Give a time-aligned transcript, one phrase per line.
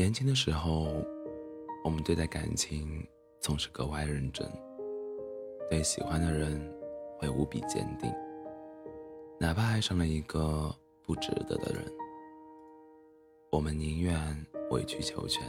[0.00, 1.04] 年轻的时候，
[1.84, 3.06] 我们对待感情
[3.38, 4.50] 总是格外认真，
[5.68, 6.58] 对喜欢的人
[7.18, 8.10] 会无比坚定，
[9.38, 11.84] 哪怕爱上了一个不值得的人，
[13.52, 14.16] 我们宁愿
[14.70, 15.46] 委曲求全，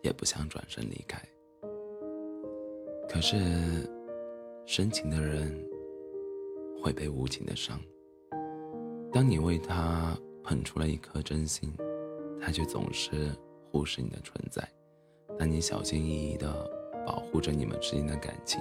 [0.00, 1.20] 也不想转身离开。
[3.08, 3.36] 可是，
[4.64, 5.52] 深情的人
[6.80, 7.80] 会被无情的伤。
[9.12, 11.76] 当你为他捧出了一颗真心，
[12.40, 13.32] 他却总是
[13.70, 14.62] 忽视你的存在；
[15.38, 16.46] 当你小心翼翼地
[17.06, 18.60] 保护着你们之间的感情，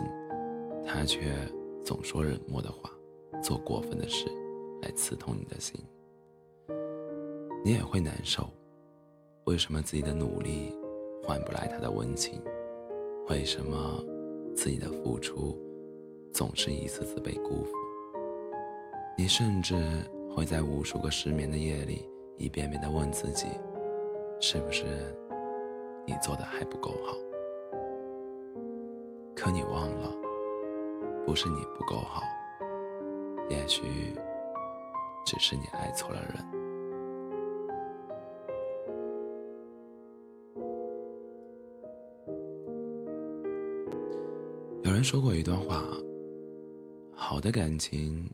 [0.86, 1.34] 他却
[1.84, 2.92] 总说冷漠的话，
[3.42, 4.26] 做过分的事，
[4.82, 5.80] 来刺痛你的心。
[7.64, 8.50] 你也会难受，
[9.46, 10.74] 为什么自己的努力
[11.24, 12.42] 换不来他的温情？
[13.30, 14.04] 为什么？
[14.56, 15.54] 自己的付出
[16.34, 17.74] 总是一次次被辜负，
[19.18, 19.76] 你甚至
[20.34, 23.48] 会在无数个失眠的夜里，一遍遍的问自己：
[24.40, 24.86] 是不是
[26.06, 27.18] 你做的还不够好？
[29.36, 30.12] 可你忘了，
[31.26, 32.22] 不是你不够好，
[33.50, 34.14] 也许
[35.26, 36.46] 只是你爱错了人。
[44.84, 45.84] 有人说过一段话：
[47.14, 48.30] 好的感情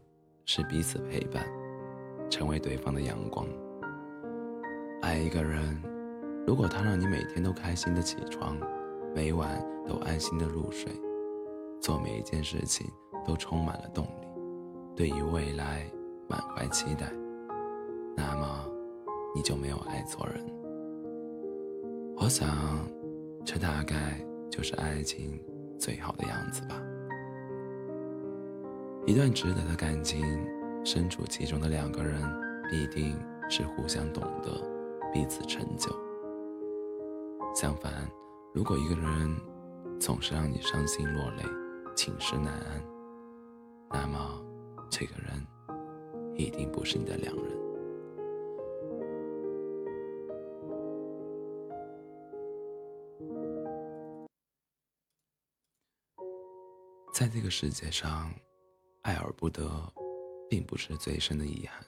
[0.46, 1.46] 是彼此陪伴，
[2.30, 3.48] 成为对方的阳光。
[5.02, 5.82] 爱一个人，
[6.46, 8.58] 如果他让你每天都开心的起床，
[9.16, 10.92] 每晚都安心的入睡，
[11.80, 12.88] 做每一件事情
[13.26, 14.28] 都充满了动力，
[14.96, 15.86] 对于未来
[16.28, 17.12] 满怀期待，
[18.16, 18.66] 那么
[19.36, 20.44] 你就没有爱错人。
[22.18, 22.48] 我想，
[23.46, 24.20] 这大概
[24.50, 25.40] 就是爱情。
[25.80, 26.80] 最好的样子吧。
[29.08, 30.24] 一段值得的感情，
[30.86, 32.22] 身处其中的两个人
[32.70, 33.18] 必定
[33.50, 34.52] 是互相懂得，
[35.12, 35.90] 彼此成就。
[37.54, 38.10] 相反，
[38.54, 39.38] 如果一个人
[40.00, 41.44] 总是让你伤心落泪、
[41.96, 42.84] 寝食难安，
[43.90, 44.44] 那么
[44.90, 45.46] 这个人
[46.36, 47.62] 一定不是你的良人。
[57.14, 58.34] 在这个世界上，
[59.04, 59.70] 爱而不得，
[60.50, 61.86] 并不是最深的遗憾。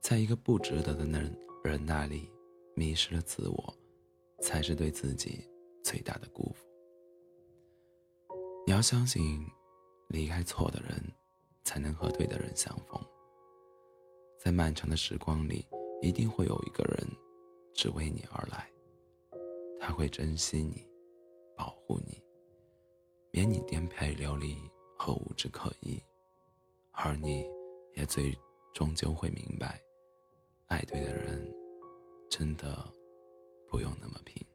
[0.00, 2.28] 在一个不值得的人人那里
[2.74, 3.74] 迷失了自我，
[4.42, 5.48] 才是对自己
[5.82, 6.66] 最大的辜负。
[8.66, 9.46] 你要相信，
[10.08, 11.00] 离开错的人，
[11.64, 13.00] 才能和对的人相逢。
[14.38, 15.64] 在漫长的时光里，
[16.02, 17.08] 一定会有一个人，
[17.72, 18.68] 只为你而来。
[19.80, 20.86] 他会珍惜你，
[21.56, 22.20] 保护你。
[23.30, 24.56] 免你颠沛流离
[24.98, 26.00] 和无枝可依，
[26.92, 27.44] 而你
[27.94, 28.36] 也最
[28.74, 29.80] 终究会明白，
[30.66, 31.52] 爱对的人，
[32.28, 32.76] 真的
[33.72, 34.51] 不用那么拼。